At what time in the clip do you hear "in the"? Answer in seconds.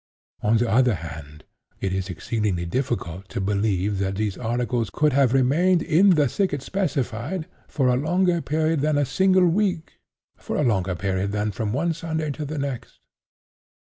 5.83-6.27